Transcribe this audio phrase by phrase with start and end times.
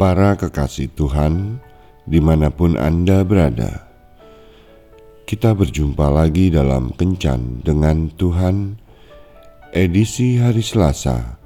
[0.00, 1.60] Para kekasih Tuhan,
[2.08, 3.84] di mana pun Anda berada,
[5.28, 8.80] kita berjumpa lagi dalam Kencan dengan Tuhan,
[9.76, 11.36] edisi hari Selasa,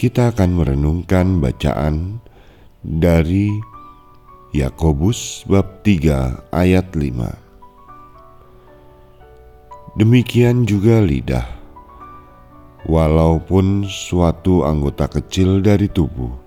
[0.00, 2.24] kita akan merenungkan bacaan
[2.80, 3.52] dari
[4.56, 7.49] Yakobus bab 3 ayat 5.
[10.00, 11.44] Demikian juga lidah,
[12.88, 16.40] walaupun suatu anggota kecil dari tubuh,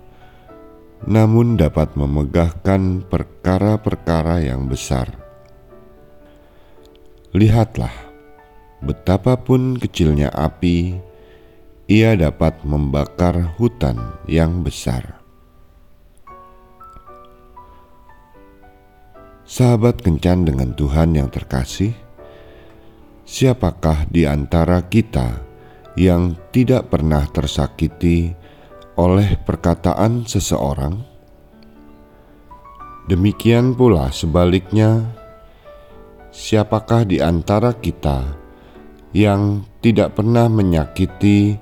[1.06, 5.06] namun dapat memegahkan perkara-perkara yang besar.
[7.30, 7.94] Lihatlah,
[8.82, 10.98] betapapun kecilnya api,
[11.86, 15.22] ia dapat membakar hutan yang besar.
[19.46, 21.94] Sahabat kencan dengan Tuhan yang terkasih,
[23.24, 25.40] Siapakah di antara kita
[25.96, 28.36] yang tidak pernah tersakiti
[29.00, 31.00] oleh perkataan seseorang?
[33.08, 35.08] Demikian pula sebaliknya,
[36.36, 38.28] siapakah di antara kita
[39.16, 41.56] yang tidak pernah menyakiti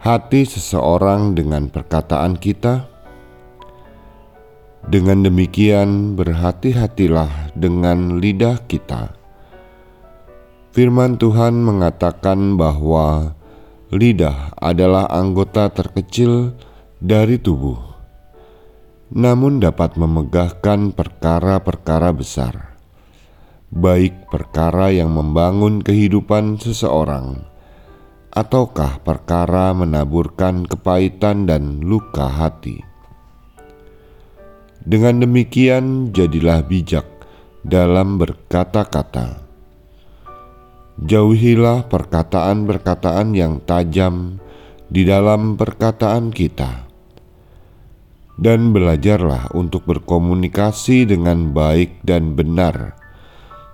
[0.00, 2.88] hati seseorang dengan perkataan kita?
[4.88, 9.23] Dengan demikian, berhati-hatilah dengan lidah kita
[10.74, 13.38] Firman Tuhan mengatakan bahwa
[13.94, 16.58] lidah adalah anggota terkecil
[16.98, 17.78] dari tubuh,
[19.14, 22.74] namun dapat memegahkan perkara-perkara besar,
[23.70, 27.46] baik perkara yang membangun kehidupan seseorang,
[28.34, 32.82] ataukah perkara menaburkan kepahitan dan luka hati.
[34.82, 37.06] Dengan demikian, jadilah bijak
[37.62, 39.43] dalam berkata-kata
[40.94, 44.38] Jauhilah perkataan-perkataan yang tajam
[44.86, 46.86] di dalam perkataan kita,
[48.38, 52.94] dan belajarlah untuk berkomunikasi dengan baik dan benar,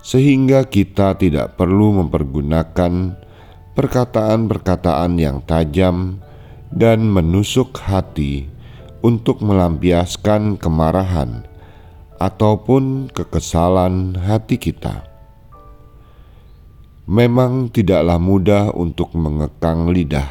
[0.00, 3.12] sehingga kita tidak perlu mempergunakan
[3.76, 6.25] perkataan-perkataan yang tajam
[6.72, 8.48] dan menusuk hati
[9.04, 11.44] untuk melampiaskan kemarahan
[12.16, 15.09] ataupun kekesalan hati kita.
[17.10, 20.31] Memang tidaklah mudah untuk mengekang lidah,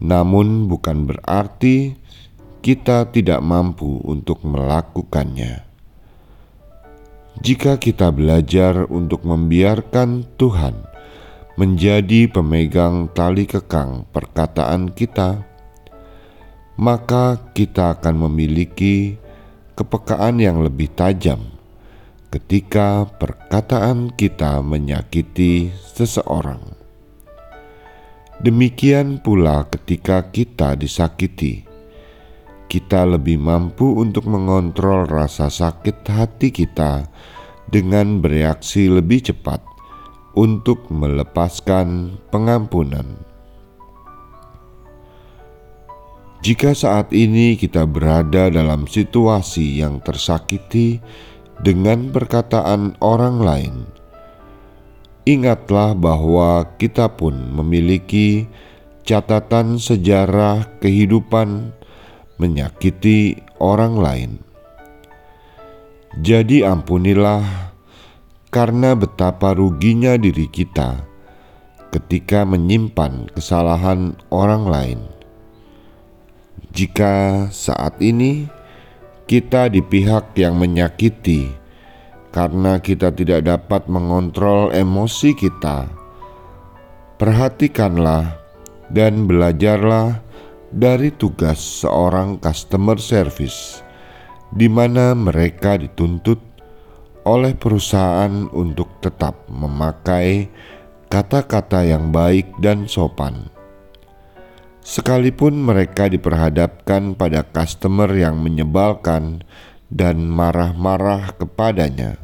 [0.00, 1.92] namun bukan berarti
[2.64, 5.68] kita tidak mampu untuk melakukannya.
[7.44, 10.88] Jika kita belajar untuk membiarkan Tuhan
[11.60, 15.44] menjadi pemegang tali kekang perkataan kita,
[16.80, 19.20] maka kita akan memiliki
[19.76, 21.57] kepekaan yang lebih tajam
[22.28, 26.60] ketika perkataan kita menyakiti seseorang.
[28.44, 31.64] Demikian pula, ketika kita disakiti,
[32.68, 37.08] kita lebih mampu untuk mengontrol rasa sakit hati kita
[37.72, 39.64] dengan bereaksi lebih cepat
[40.36, 43.24] untuk melepaskan pengampunan.
[46.38, 51.02] Jika saat ini kita berada dalam situasi yang tersakiti,
[51.62, 53.74] dengan perkataan orang lain.
[55.28, 58.48] Ingatlah bahwa kita pun memiliki
[59.04, 61.76] catatan sejarah kehidupan
[62.40, 64.30] menyakiti orang lain.
[66.24, 67.44] Jadi, ampunilah
[68.48, 71.04] karena betapa ruginya diri kita
[71.92, 75.00] ketika menyimpan kesalahan orang lain.
[76.72, 78.48] Jika saat ini
[79.28, 81.52] kita di pihak yang menyakiti
[82.32, 85.84] karena kita tidak dapat mengontrol emosi kita.
[87.20, 88.40] Perhatikanlah
[88.88, 90.24] dan belajarlah
[90.72, 93.84] dari tugas seorang customer service,
[94.48, 96.40] di mana mereka dituntut
[97.28, 100.48] oleh perusahaan untuk tetap memakai
[101.12, 103.57] kata-kata yang baik dan sopan
[104.98, 109.46] Sekalipun mereka diperhadapkan pada customer yang menyebalkan
[109.86, 112.18] dan marah-marah kepadanya,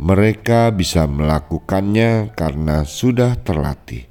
[0.00, 4.08] mereka bisa melakukannya karena sudah terlatih.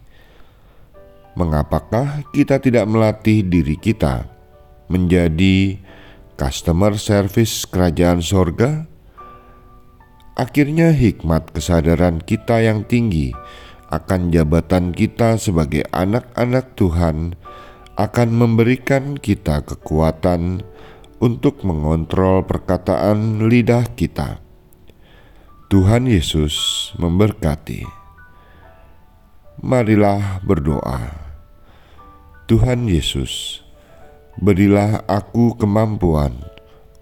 [1.34, 4.30] Mengapakah kita tidak melatih diri kita
[4.94, 5.82] menjadi
[6.38, 8.86] customer service kerajaan sorga?
[10.38, 13.34] Akhirnya, hikmat kesadaran kita yang tinggi
[13.94, 17.38] akan jabatan kita sebagai anak-anak Tuhan
[17.94, 20.66] akan memberikan kita kekuatan
[21.22, 24.42] untuk mengontrol perkataan lidah kita.
[25.70, 27.86] Tuhan Yesus memberkati.
[29.62, 31.14] Marilah berdoa.
[32.50, 33.62] Tuhan Yesus,
[34.42, 36.34] berilah aku kemampuan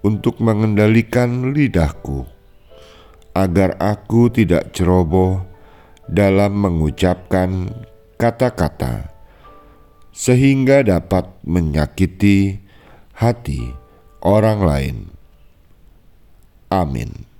[0.04, 2.28] untuk mengendalikan lidahku,
[3.32, 5.51] agar aku tidak ceroboh
[6.12, 7.72] dalam mengucapkan
[8.20, 9.08] kata-kata,
[10.12, 12.60] sehingga dapat menyakiti
[13.16, 13.72] hati
[14.20, 14.96] orang lain.
[16.68, 17.31] Amin.